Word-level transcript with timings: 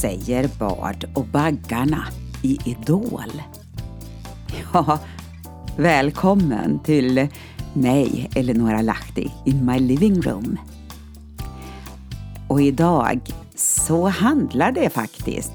Säger 0.00 0.50
Bard 0.58 1.04
och 1.14 1.24
baggarna 1.24 2.06
i 2.42 2.58
Idol? 2.64 3.42
Ja, 4.72 4.98
välkommen 5.76 6.78
till 6.78 7.28
mig, 7.74 8.30
Eleonora 8.34 8.82
Lahti, 8.82 9.32
in 9.44 9.66
my 9.66 9.78
living 9.78 10.22
room. 10.22 10.58
Och 12.48 12.62
idag 12.62 13.20
så 13.56 14.08
handlar 14.08 14.72
det 14.72 14.90
faktiskt 14.90 15.52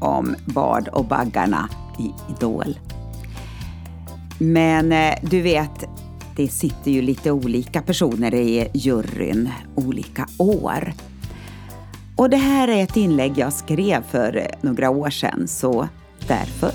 om 0.00 0.36
Bard 0.46 0.88
och 0.88 1.04
baggarna 1.04 1.68
i 1.98 2.12
Idol. 2.36 2.78
Men 4.38 4.92
eh, 4.92 5.14
du 5.22 5.40
vet, 5.40 5.84
det 6.36 6.48
sitter 6.48 6.90
ju 6.90 7.02
lite 7.02 7.32
olika 7.32 7.82
personer 7.82 8.34
i 8.34 8.68
juryn 8.74 9.50
olika 9.74 10.28
år. 10.38 10.92
Och 12.16 12.30
det 12.30 12.36
här 12.36 12.68
är 12.68 12.82
ett 12.82 12.96
inlägg 12.96 13.38
jag 13.38 13.52
skrev 13.52 14.02
för 14.02 14.46
några 14.60 14.90
år 14.90 15.10
sedan 15.10 15.48
så 15.48 15.88
därför 16.28 16.70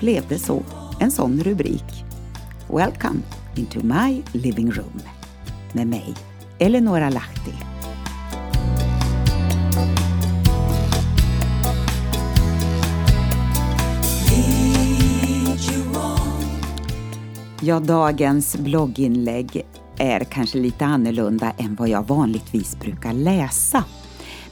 blev 0.00 0.28
det 0.28 0.38
så. 0.38 0.62
En 1.00 1.10
sån 1.10 1.40
rubrik. 1.40 2.04
Welcome 2.68 3.20
into 3.56 3.80
my 3.82 4.22
living 4.32 4.70
room. 4.70 5.00
Med 5.72 5.86
mig, 5.86 6.14
Eleonora 6.58 7.10
Lahti. 7.10 7.52
Ja, 17.60 17.80
dagens 17.80 18.56
blogginlägg 18.56 19.66
är 19.98 20.24
kanske 20.24 20.58
lite 20.58 20.84
annorlunda 20.84 21.52
än 21.58 21.74
vad 21.74 21.88
jag 21.88 22.08
vanligtvis 22.08 22.80
brukar 22.80 23.12
läsa. 23.12 23.84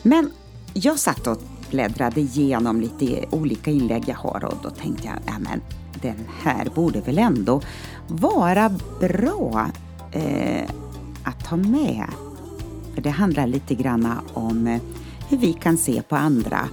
Men 0.03 0.33
jag 0.73 0.99
satt 0.99 1.27
och 1.27 1.43
bläddrade 1.71 2.21
igenom 2.21 2.81
lite 2.81 3.25
olika 3.31 3.71
inlägg 3.71 4.05
jag 4.07 4.17
har 4.17 4.45
och 4.45 4.59
då 4.63 4.71
tänkte 4.71 5.07
jag, 5.07 5.17
ja 5.27 5.39
men 5.39 5.61
den 6.03 6.27
här 6.43 6.69
borde 6.75 7.01
väl 7.01 7.19
ändå 7.19 7.63
vara 8.09 8.71
bra 9.01 9.71
eh, 10.13 10.71
att 11.25 11.45
ta 11.45 11.57
med. 11.57 12.07
För 12.95 13.03
det 13.03 13.11
handlar 13.11 13.47
lite 13.47 13.75
grann 13.75 14.09
om 14.35 14.67
eh, 14.67 14.81
hur 15.29 15.39
vi 15.39 15.53
kan 15.53 15.77
se 15.77 16.03
på 16.03 16.17
andra 16.17 16.69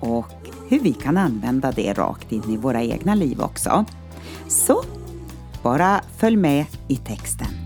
och 0.00 0.26
hur 0.68 0.80
vi 0.80 0.92
kan 0.92 1.16
använda 1.16 1.72
det 1.72 1.92
rakt 1.92 2.32
in 2.32 2.50
i 2.50 2.56
våra 2.56 2.82
egna 2.82 3.14
liv 3.14 3.40
också. 3.40 3.84
Så 4.48 4.82
bara 5.62 6.00
följ 6.16 6.36
med 6.36 6.66
i 6.88 6.96
texten. 6.96 7.59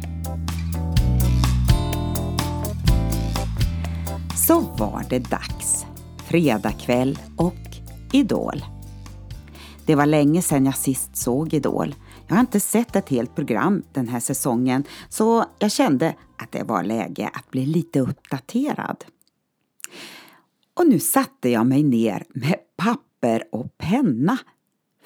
Så 4.54 4.60
var 4.60 5.06
det 5.10 5.18
dags. 5.18 5.86
Fredagkväll 6.26 7.18
och 7.36 7.54
Idol. 8.12 8.64
Det 9.86 9.94
var 9.94 10.06
länge 10.06 10.42
sedan 10.42 10.66
jag 10.66 10.76
sist 10.76 11.16
såg 11.16 11.54
Idol. 11.54 11.94
Jag 12.26 12.34
har 12.34 12.40
inte 12.40 12.60
sett 12.60 12.96
ett 12.96 13.08
helt 13.08 13.34
program 13.34 13.82
den 13.92 14.08
här 14.08 14.20
säsongen 14.20 14.84
så 15.08 15.44
jag 15.58 15.72
kände 15.72 16.14
att 16.38 16.52
det 16.52 16.62
var 16.62 16.82
läge 16.82 17.30
att 17.32 17.50
bli 17.50 17.66
lite 17.66 18.00
uppdaterad. 18.00 19.04
Och 20.74 20.86
nu 20.86 21.00
satte 21.00 21.48
jag 21.48 21.66
mig 21.66 21.82
ner 21.82 22.24
med 22.28 22.56
papper 22.76 23.44
och 23.52 23.78
penna 23.78 24.38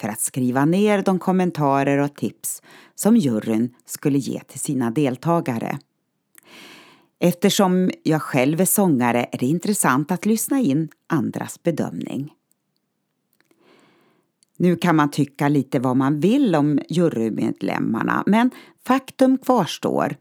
för 0.00 0.08
att 0.08 0.20
skriva 0.20 0.64
ner 0.64 1.02
de 1.02 1.18
kommentarer 1.18 1.98
och 1.98 2.14
tips 2.14 2.62
som 2.94 3.16
juryn 3.16 3.74
skulle 3.86 4.18
ge 4.18 4.40
till 4.40 4.60
sina 4.60 4.90
deltagare. 4.90 5.78
Eftersom 7.20 7.90
jag 8.02 8.22
själv 8.22 8.60
är 8.60 8.64
sångare 8.64 9.28
är 9.32 9.38
det 9.38 9.46
intressant 9.46 10.10
att 10.10 10.26
lyssna 10.26 10.60
in 10.60 10.88
andras 11.06 11.62
bedömning. 11.62 12.34
Nu 14.56 14.76
kan 14.76 14.96
man 14.96 15.10
tycka 15.10 15.48
lite 15.48 15.78
vad 15.78 15.96
man 15.96 16.20
vill 16.20 16.54
om 16.54 16.80
jurymedlemmarna 16.88 18.24
men 18.26 18.50
faktum 18.86 19.38
kvarstår 19.38 20.16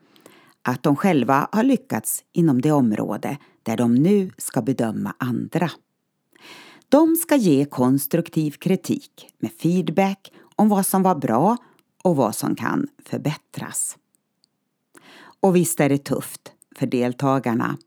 att 0.62 0.84
de 0.84 0.96
själva 0.96 1.50
har 1.52 1.64
lyckats 1.64 2.24
inom 2.34 2.62
det 2.62 2.72
område 2.72 3.38
där 3.64 3.78
de 3.78 3.96
nu 3.96 4.32
ska 4.38 4.62
bedöma 4.62 5.16
andra. 5.18 5.72
De 6.90 7.16
ska 7.16 7.36
ge 7.36 7.66
konstruktiv 7.66 8.52
kritik 8.52 9.30
med 9.40 9.52
feedback 9.52 10.32
om 10.56 10.70
vad 10.70 10.86
som 10.86 11.04
var 11.04 11.16
bra 11.16 11.58
och 12.04 12.16
vad 12.16 12.36
som 12.36 12.56
kan 12.56 12.88
förbättras. 13.06 13.98
Och 15.40 15.56
visst 15.56 15.80
är 15.80 15.90
det 15.90 15.98
tufft 16.04 16.54
för 16.78 16.88
deltagarna. 16.88 17.78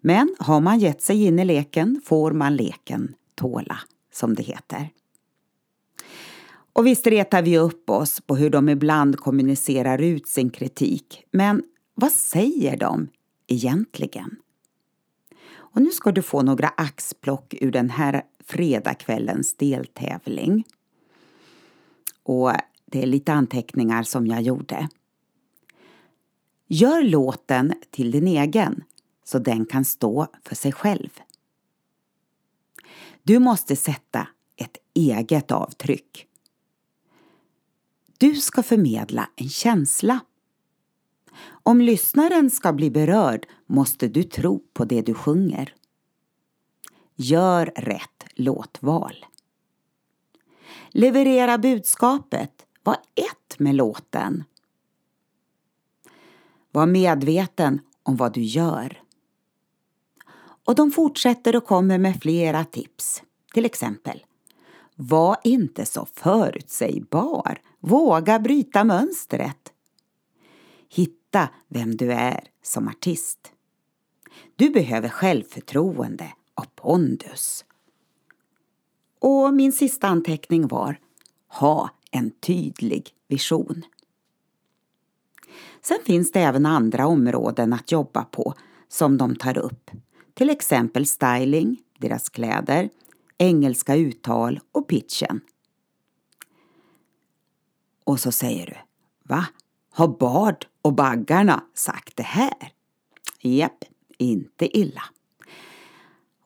Men 0.00 0.36
har 0.38 0.60
man 0.60 0.78
gett 0.78 1.02
sig 1.02 1.24
in 1.24 1.38
i 1.38 1.44
leken 1.44 2.00
får 2.04 2.32
man 2.32 2.56
leken 2.56 3.14
tåla, 3.34 3.78
som 4.12 4.34
det 4.34 4.42
heter. 4.42 4.90
Och 6.72 6.86
visst 6.86 7.06
retar 7.06 7.42
vi 7.42 7.58
upp 7.58 7.90
oss 7.90 8.20
på 8.20 8.36
hur 8.36 8.50
de 8.50 8.68
ibland 8.68 9.16
kommunicerar 9.16 10.02
ut 10.02 10.28
sin 10.28 10.50
kritik, 10.50 11.24
men 11.30 11.62
vad 11.94 12.12
säger 12.12 12.76
de 12.76 13.08
egentligen? 13.46 14.36
Och 15.76 15.82
nu 15.82 15.90
ska 15.90 16.12
du 16.12 16.22
få 16.22 16.42
några 16.42 16.68
axplock 16.68 17.54
ur 17.60 17.70
den 17.70 17.90
här 17.90 18.22
fredagskvällens 18.44 19.56
deltävling. 19.56 20.64
Och 22.22 22.52
det 22.86 23.02
är 23.02 23.06
lite 23.06 23.32
anteckningar 23.32 24.02
som 24.02 24.26
jag 24.26 24.42
gjorde. 24.42 24.88
Gör 26.66 27.02
låten 27.02 27.74
till 27.90 28.10
din 28.10 28.26
egen 28.26 28.84
så 29.24 29.38
den 29.38 29.66
kan 29.66 29.84
stå 29.84 30.26
för 30.42 30.54
sig 30.54 30.72
själv. 30.72 31.10
Du 33.22 33.38
måste 33.38 33.76
sätta 33.76 34.28
ett 34.56 34.76
eget 34.94 35.50
avtryck. 35.50 36.26
Du 38.18 38.34
ska 38.34 38.62
förmedla 38.62 39.30
en 39.36 39.48
känsla. 39.48 40.20
Om 41.46 41.80
lyssnaren 41.80 42.50
ska 42.50 42.72
bli 42.72 42.90
berörd 42.90 43.46
måste 43.66 44.08
du 44.08 44.22
tro 44.22 44.62
på 44.72 44.84
det 44.84 45.02
du 45.02 45.14
sjunger. 45.14 45.74
Gör 47.14 47.66
rätt 47.76 48.24
låtval. 48.34 49.26
Leverera 50.88 51.58
budskapet. 51.58 52.66
Var 52.82 52.96
ett 53.14 53.58
med 53.58 53.74
låten. 53.74 54.44
Var 56.76 56.86
medveten 56.86 57.80
om 58.02 58.16
vad 58.16 58.32
du 58.32 58.42
gör. 58.42 59.02
Och 60.64 60.74
de 60.74 60.90
fortsätter 60.90 61.56
och 61.56 61.64
kommer 61.64 61.98
med 61.98 62.22
flera 62.22 62.64
tips. 62.64 63.22
Till 63.54 63.64
exempel 63.64 64.24
Var 64.94 65.36
inte 65.44 65.86
så 65.86 66.06
förutsägbar. 66.14 67.60
Våga 67.80 68.38
bryta 68.38 68.84
mönstret. 68.84 69.72
Hitta 70.88 71.48
vem 71.68 71.96
du 71.96 72.12
är 72.12 72.44
som 72.62 72.88
artist. 72.88 73.52
Du 74.56 74.70
behöver 74.70 75.08
självförtroende 75.08 76.32
och 76.54 76.74
pondus. 76.74 77.64
Och 79.20 79.54
min 79.54 79.72
sista 79.72 80.08
anteckning 80.08 80.68
var 80.68 80.98
Ha 81.48 81.90
en 82.10 82.30
tydlig 82.30 83.10
vision. 83.28 83.84
Sen 85.82 85.98
finns 86.04 86.32
det 86.32 86.40
även 86.40 86.66
andra 86.66 87.06
områden 87.06 87.72
att 87.72 87.92
jobba 87.92 88.24
på 88.24 88.54
som 88.88 89.18
de 89.18 89.36
tar 89.36 89.58
upp. 89.58 89.90
Till 90.34 90.50
exempel 90.50 91.06
styling, 91.06 91.76
deras 91.98 92.28
kläder, 92.28 92.90
engelska 93.38 93.94
uttal 93.94 94.60
och 94.72 94.88
pitchen. 94.88 95.40
Och 98.04 98.20
så 98.20 98.32
säger 98.32 98.66
du, 98.66 98.76
va? 99.34 99.46
Har 99.92 100.08
Bard 100.08 100.66
och 100.82 100.92
baggarna 100.92 101.64
sagt 101.74 102.16
det 102.16 102.22
här? 102.22 102.72
Japp, 103.40 103.84
inte 104.18 104.78
illa. 104.78 105.02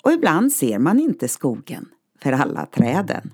Och 0.03 0.12
ibland 0.12 0.53
ser 0.53 0.79
man 0.79 0.99
inte 0.99 1.29
skogen 1.29 1.88
för 2.23 2.32
alla 2.32 2.67
träden. 2.67 3.31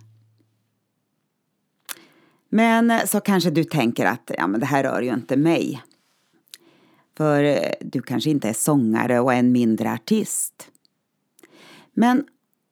Men 2.49 2.91
eh, 2.91 3.05
så 3.05 3.21
kanske 3.21 3.51
du 3.51 3.65
tänker 3.65 4.07
att 4.07 4.31
ja, 4.39 4.47
men 4.47 4.61
det 4.61 4.67
här 4.67 4.83
rör 4.83 5.03
ju 5.03 5.15
inte 5.15 5.37
mig. 5.37 5.83
För 7.17 7.45
eh, 7.45 7.73
du 7.81 8.03
kanske 8.03 8.31
inte 8.31 8.49
är 8.49 8.53
sångare 8.53 9.21
och 9.21 9.35
än 9.35 9.53
mindre 9.53 9.93
artist. 9.93 10.71
Men 11.93 12.25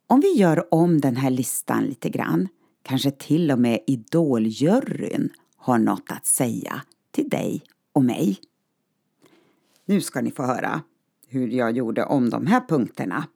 om 0.06 0.21
vi 0.21 0.32
gör 0.32 0.75
om 0.75 1.00
den 1.00 1.17
här 1.17 1.31
listan 1.31 1.85
lite 1.85 2.09
grann, 2.09 2.49
kanske 2.82 3.11
till 3.11 3.50
och 3.50 3.59
med 3.59 3.81
Idoljuryn 3.87 5.31
har 5.56 5.79
något 5.79 6.11
att 6.11 6.26
säga 6.26 6.82
till 7.11 7.29
dig 7.29 7.62
och 7.93 8.05
mig. 8.05 8.38
Nu 9.85 10.00
ska 10.00 10.21
ni 10.21 10.31
få 10.31 10.43
höra 10.43 10.82
hur 11.29 11.49
jag 11.49 11.76
gjorde 11.76 12.05
om 12.05 12.31
de 12.31 12.47
här 12.47 12.61
punkterna. 12.69 13.29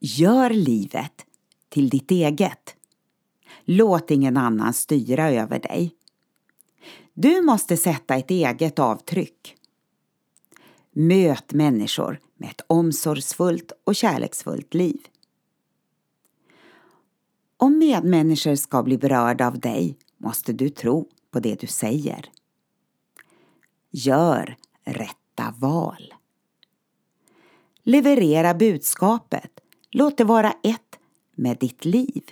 Gör 0.00 0.50
livet 0.50 1.26
till 1.68 1.88
ditt 1.88 2.10
eget. 2.10 2.76
Låt 3.64 4.10
ingen 4.10 4.36
annan 4.36 4.74
styra 4.74 5.30
över 5.30 5.58
dig. 5.58 5.94
Du 7.14 7.42
måste 7.42 7.76
sätta 7.76 8.14
ett 8.14 8.30
eget 8.30 8.78
avtryck. 8.78 9.56
Möt 10.92 11.52
människor 11.52 12.20
med 12.36 12.50
ett 12.50 12.60
omsorgsfullt 12.66 13.72
och 13.84 13.94
kärleksfullt 13.94 14.74
liv. 14.74 15.00
Om 17.56 17.78
medmänniskor 17.78 18.54
ska 18.54 18.82
bli 18.82 18.98
berörda 18.98 19.46
av 19.46 19.60
dig 19.60 19.98
måste 20.16 20.52
du 20.52 20.68
tro 20.68 21.08
på 21.30 21.40
det 21.40 21.60
du 21.60 21.66
säger. 21.66 22.30
Gör 23.90 24.56
rätta 24.84 25.54
val. 25.58 26.14
Leverera 27.82 28.54
budskapet. 28.54 29.60
Låt 29.90 30.18
det 30.18 30.24
vara 30.24 30.52
ett 30.62 30.98
med 31.34 31.58
ditt 31.58 31.84
liv. 31.84 32.22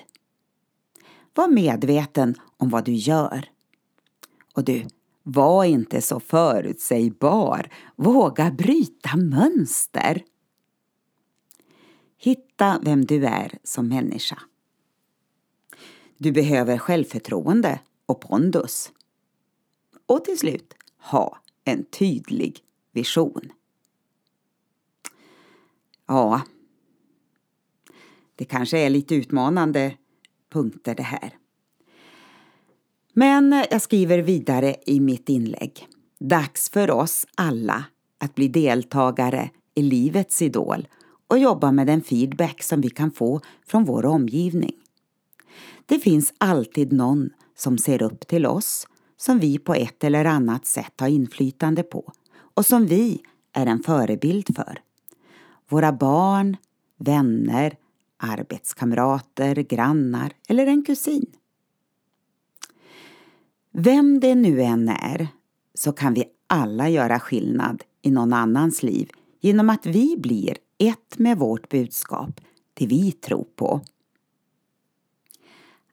Var 1.35 1.49
medveten 1.49 2.35
om 2.57 2.69
vad 2.69 2.85
du 2.85 2.93
gör. 2.93 3.49
Och 4.55 4.65
du, 4.65 4.87
var 5.23 5.65
inte 5.65 6.01
så 6.01 6.21
förutsägbar. 6.21 7.69
Våga 7.97 8.51
bryta 8.51 9.17
mönster. 9.17 10.25
Hitta 12.19 12.81
vem 12.83 13.05
du 13.05 13.27
är 13.27 13.59
som 13.63 13.89
människa. 13.89 14.39
Du 16.17 16.33
behöver 16.33 16.79
självförtroende 16.79 17.81
och 18.07 18.21
pondus. 18.21 18.93
Och 20.07 20.25
till 20.25 20.39
slut, 20.39 20.75
ha 20.99 21.39
en 21.65 21.85
tydlig 21.85 22.61
vision. 22.93 23.53
Ja, 26.07 26.43
det 28.37 28.45
kanske 28.45 28.79
är 28.79 28.91
lite 28.91 29.15
utmanande 29.15 29.97
punkter 30.53 30.95
det 30.95 31.03
här. 31.03 31.33
Men 33.13 33.53
eh, 33.53 33.65
jag 33.71 33.83
skriver 33.83 34.19
vidare 34.19 34.77
i 34.87 35.01
mitt 35.01 35.29
inlägg. 35.29 35.87
Dags 36.21 36.71
för 36.71 36.91
oss 36.91 37.27
alla 37.35 37.85
att 38.19 38.35
bli 38.35 38.49
deltagare 38.49 39.51
i 39.75 39.83
livets 39.83 40.43
idol 40.43 40.89
och 41.29 41.39
jobba 41.39 41.73
med 41.73 41.87
den 41.87 42.03
feedback 42.03 42.63
som 42.63 42.81
vi 42.81 42.91
kan 42.91 43.11
få 43.11 43.41
från 43.67 43.85
vår 43.85 44.07
omgivning. 44.07 44.75
Det 45.87 45.99
finns 45.99 46.35
alltid 46.39 46.93
någon 46.93 47.31
som 47.57 47.79
ser 47.79 48.03
upp 48.03 48.27
till 48.27 48.47
oss, 48.47 48.87
som 49.17 49.39
vi 49.39 49.59
på 49.59 49.75
ett 49.75 50.05
eller 50.05 50.25
annat 50.25 50.67
sätt 50.67 51.01
har 51.01 51.09
inflytande 51.09 51.83
på 51.83 52.13
och 52.55 52.67
som 52.67 52.87
vi 52.87 53.21
är 53.53 53.67
en 53.67 53.83
förebild 53.83 54.57
för. 54.57 54.79
Våra 55.69 55.93
barn, 55.93 56.57
vänner, 56.99 57.77
arbetskamrater, 58.23 59.55
grannar 59.55 60.33
eller 60.49 60.67
en 60.67 60.85
kusin. 60.85 61.27
Vem 63.73 64.21
det 64.21 64.35
nu 64.35 64.63
än 64.63 64.89
är 64.89 65.29
så 65.75 65.93
kan 65.93 66.15
vi 66.15 66.25
alla 66.47 66.89
göra 66.89 67.21
skillnad 67.21 67.83
i 68.03 68.11
någon 68.11 68.33
annans 68.33 68.83
liv 68.83 69.11
genom 69.41 69.71
att 69.71 69.87
vi 69.87 70.17
blir 70.19 70.57
ett 70.79 71.19
med 71.19 71.39
vårt 71.39 71.69
budskap, 71.69 72.41
det 72.75 72.87
vi 72.87 73.13
tror 73.13 73.47
på. 73.57 73.81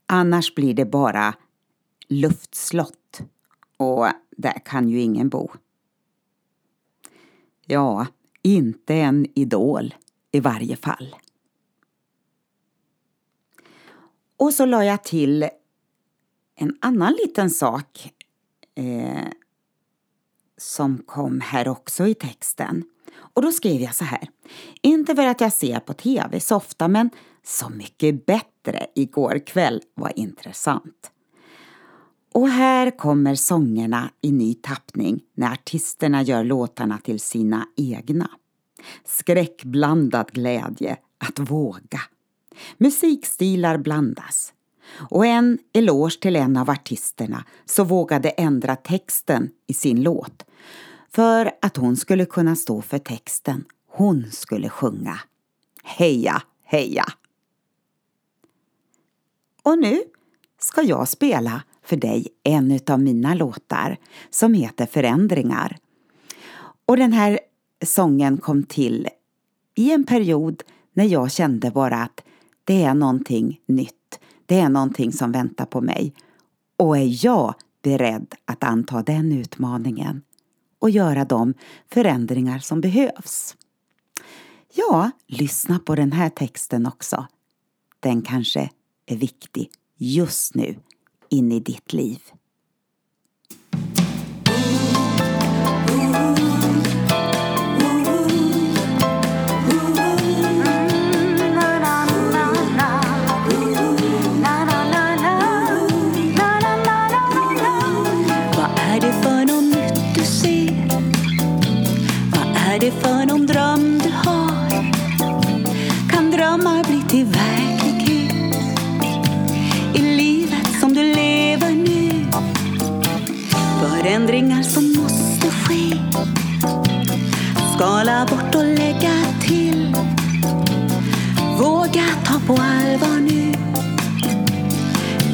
Annars 0.05 0.55
blir 0.55 0.73
det 0.73 0.85
bara 0.85 1.35
luftslott 2.07 3.21
och 3.77 4.07
där 4.37 4.65
kan 4.65 4.89
ju 4.89 5.01
ingen 5.01 5.29
bo. 5.29 5.49
Ja, 7.65 8.07
inte 8.41 8.95
en 8.95 9.27
idol 9.35 9.95
i 10.31 10.39
varje 10.39 10.75
fall. 10.75 11.15
Och 14.39 14.53
så 14.53 14.65
la 14.65 14.85
jag 14.85 15.03
till 15.03 15.49
en 16.55 16.77
annan 16.81 17.13
liten 17.13 17.49
sak 17.49 18.13
eh, 18.75 19.27
som 20.57 20.97
kom 20.97 21.41
här 21.41 21.67
också 21.67 22.07
i 22.07 22.13
texten. 22.13 22.83
Och 23.15 23.41
då 23.41 23.51
skrev 23.51 23.81
jag 23.81 23.95
så 23.95 24.05
här. 24.05 24.29
Inte 24.81 25.15
för 25.15 25.25
att 25.25 25.41
jag 25.41 25.53
ser 25.53 25.79
på 25.79 25.93
tv 25.93 26.39
så 26.39 26.55
ofta 26.55 26.87
men 26.87 27.09
Så 27.43 27.69
mycket 27.69 28.25
bättre 28.25 28.87
igår 28.95 29.45
kväll 29.45 29.81
var 29.93 30.19
intressant. 30.19 31.11
Och 32.33 32.49
här 32.49 32.97
kommer 32.97 33.35
sångerna 33.35 34.11
i 34.21 34.31
ny 34.31 34.53
tappning 34.53 35.21
när 35.33 35.51
artisterna 35.51 36.21
gör 36.21 36.43
låtarna 36.43 36.97
till 36.97 37.19
sina 37.19 37.67
egna. 37.75 38.29
Skräckblandad 39.05 40.31
glädje 40.31 40.97
att 41.17 41.39
våga. 41.39 42.01
Musikstilar 42.77 43.77
blandas. 43.77 44.53
Och 45.09 45.25
en 45.25 45.59
eloge 45.73 46.19
till 46.21 46.35
en 46.35 46.57
av 46.57 46.69
artisterna 46.69 47.45
som 47.65 47.87
vågade 47.87 48.29
ändra 48.29 48.75
texten 48.75 49.49
i 49.67 49.73
sin 49.73 50.03
låt. 50.03 50.45
För 51.11 51.51
att 51.61 51.77
hon 51.77 51.97
skulle 51.97 52.25
kunna 52.25 52.55
stå 52.55 52.81
för 52.81 52.99
texten. 52.99 53.65
Hon 53.87 54.25
skulle 54.31 54.69
sjunga. 54.69 55.19
Heja, 55.83 56.41
heja! 56.65 57.05
Och 59.63 59.79
nu 59.79 60.01
ska 60.59 60.81
jag 60.81 61.07
spela 61.07 61.63
för 61.83 61.95
dig 61.95 62.27
en 62.43 62.79
av 62.87 62.99
mina 62.99 63.33
låtar 63.33 63.97
som 64.29 64.53
heter 64.53 64.85
Förändringar. 64.85 65.77
Och 66.85 66.97
den 66.97 67.13
här 67.13 67.39
sången 67.85 68.37
kom 68.37 68.63
till 68.63 69.07
i 69.75 69.91
en 69.91 70.03
period 70.03 70.63
när 70.93 71.05
jag 71.05 71.31
kände 71.31 71.71
bara 71.71 71.97
att 71.97 72.23
det 72.69 72.83
är 72.83 72.93
någonting 72.93 73.61
nytt. 73.65 74.19
Det 74.45 74.59
är 74.59 74.69
någonting 74.69 75.11
som 75.11 75.31
väntar 75.31 75.65
på 75.65 75.81
mig. 75.81 76.13
Och 76.77 76.97
är 76.97 77.25
jag 77.25 77.53
beredd 77.83 78.35
att 78.45 78.63
anta 78.63 79.03
den 79.03 79.31
utmaningen 79.31 80.21
och 80.79 80.89
göra 80.89 81.25
de 81.25 81.53
förändringar 81.87 82.59
som 82.59 82.81
behövs? 82.81 83.57
Ja, 84.73 85.11
lyssna 85.27 85.79
på 85.79 85.95
den 85.95 86.11
här 86.11 86.29
texten 86.29 86.85
också. 86.85 87.27
Den 87.99 88.21
kanske 88.21 88.69
är 89.05 89.15
viktig 89.15 89.69
just 89.97 90.55
nu 90.55 90.75
in 91.29 91.51
i 91.51 91.59
ditt 91.59 91.93
liv. 91.93 92.21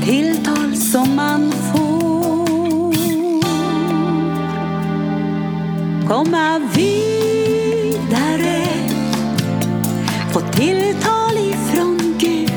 Tilltal 0.05 0.75
som 0.75 1.15
man 1.15 1.51
får. 1.51 2.93
Komma 6.07 6.62
vidare. 6.75 7.07
Få 10.33 10.39
tilltal 10.39 11.38
ifrån 11.38 12.15
Gud. 12.19 12.51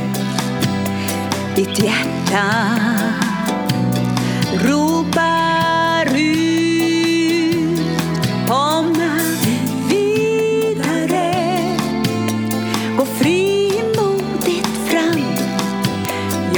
Ditt 1.57 1.79
hjärta 1.79 2.45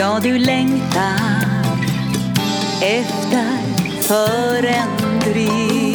Ja, 0.01 0.21
du 0.23 0.39
längtar 0.39 1.45
efter 2.83 3.59
förändring 4.03 5.90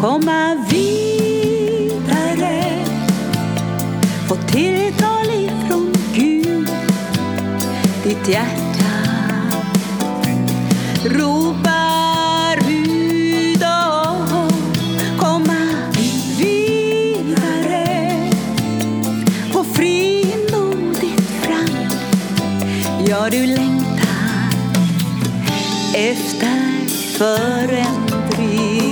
Komma 0.00 0.56
vidare. 0.70 1.84
Få 4.28 4.34
tilltal 4.34 5.30
ifrån 5.30 5.92
Gud. 6.14 6.70
Ditt 8.04 8.28
hjärta 8.28 8.90
ropar 11.04 12.58
ut 12.70 13.62
och 13.62 14.52
komma 15.18 15.68
vidare. 16.38 18.12
Gå 19.52 19.64
frimodigt 19.64 21.30
fram. 21.42 21.88
Ja, 23.08 23.28
du 23.30 23.46
längtar 23.46 24.50
efter 25.94 26.86
förändring. 27.18 28.89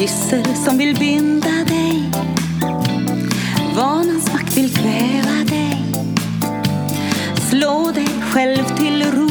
Gissel 0.00 0.44
som 0.64 0.78
vill 0.78 0.98
binda 0.98 1.64
dig. 1.66 2.10
Vanans 3.76 4.32
makt 4.32 4.56
vill 4.56 4.74
kväva 4.74 5.44
dig. 5.48 5.84
Slå 7.50 7.90
dig 7.94 8.08
själv 8.32 8.64
till 8.76 9.02
ro. 9.12 9.28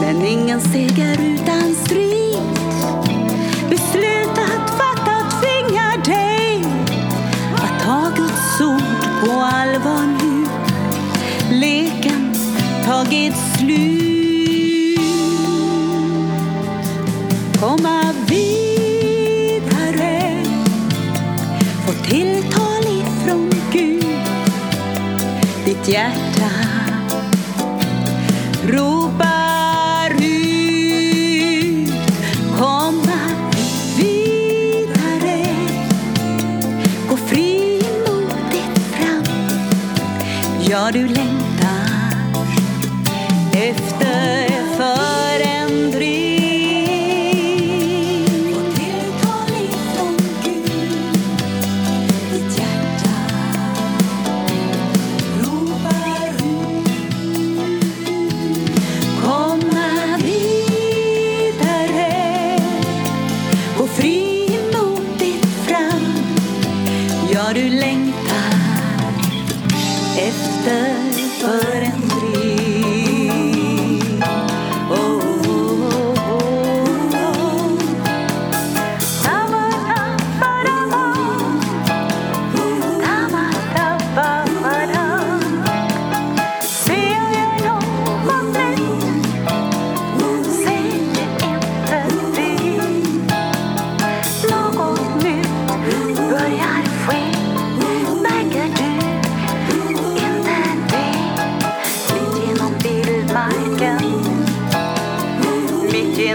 Men 0.00 0.26
ingen 0.26 0.60
seger 0.60 1.20
utan 1.20 1.74
strid. 1.84 2.38
Beslut 3.70 4.38
att 4.38 4.70
fatta 4.70 5.40
tvingar 5.40 6.04
dig. 6.04 6.64
Att 7.54 7.84
ta 7.84 8.10
Guds 8.16 8.60
ord 8.60 9.24
på 9.24 9.32
allvar 9.32 10.06
nu. 10.22 10.46
Leken 11.56 12.34
tagit 12.84 13.47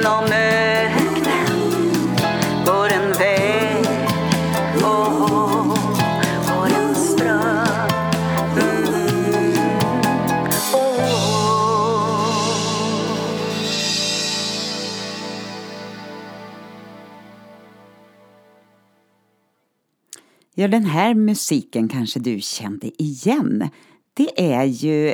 genom 0.03 0.25
öknen 0.25 1.75
går 2.65 2.88
en 2.88 3.12
väg 3.12 3.86
och 4.75 5.77
går 6.48 6.65
en 6.65 6.95
ström 6.95 7.89
mm. 8.57 9.53
oh. 10.74 11.13
Ja, 20.55 20.67
den 20.67 20.86
här 20.86 21.13
musiken 21.13 21.89
kanske 21.89 22.19
du 22.19 22.39
kände 22.41 23.03
igen. 23.03 23.69
Det 24.13 24.53
är 24.53 24.63
ju 24.63 25.13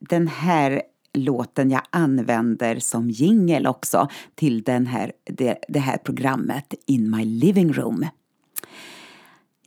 den 0.00 0.28
här 0.28 0.82
låten 1.14 1.70
jag 1.70 1.82
använder 1.90 2.78
som 2.78 3.10
jingel 3.10 3.66
också 3.66 4.08
till 4.34 4.62
den 4.62 4.86
här, 4.86 5.12
det, 5.24 5.58
det 5.68 5.78
här 5.78 5.96
programmet 5.96 6.74
In 6.86 7.10
My 7.10 7.24
Living 7.24 7.72
Room. 7.72 8.06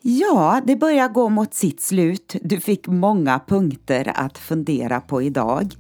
Ja, 0.02 0.62
det 0.66 0.76
börjar 0.76 1.10
gå 1.10 1.30
mot 1.30 1.54
sitt 1.54 1.82
slut. 1.82 2.36
Du 2.42 2.60
fick 2.60 2.88
många 2.88 3.40
punkter 3.48 4.12
att 4.16 4.38
fundera 4.38 5.02
på 5.02 5.22
idag. 5.22 5.74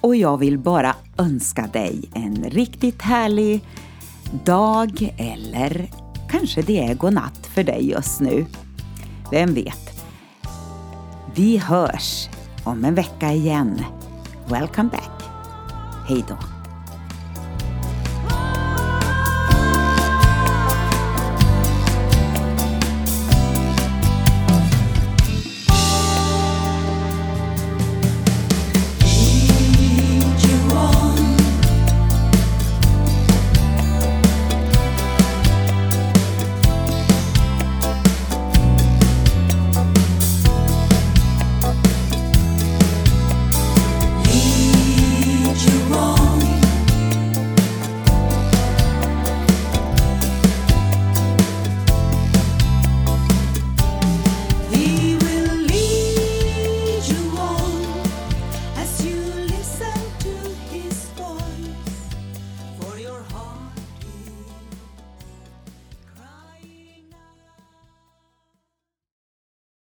Och 0.00 0.16
jag 0.16 0.38
vill 0.38 0.58
bara 0.58 0.96
önska 1.18 1.66
dig 1.66 2.10
en 2.14 2.44
riktigt 2.44 3.02
härlig 3.02 3.64
dag 4.44 5.14
eller 5.18 5.90
kanske 6.30 6.62
det 6.62 6.78
är 6.78 6.94
godnatt 6.94 7.46
för 7.54 7.64
dig 7.64 7.90
just 7.90 8.20
nu. 8.20 8.46
Vem 9.30 9.54
vet? 9.54 10.04
Vi 11.34 11.56
hörs 11.56 12.28
om 12.64 12.84
en 12.84 12.94
vecka 12.94 13.32
igen. 13.32 13.80
Welcome 14.48 14.90
back. 14.90 15.10
Hej 16.06 16.24
då. 16.28 16.53